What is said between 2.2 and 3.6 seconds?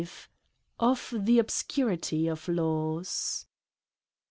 of Laws.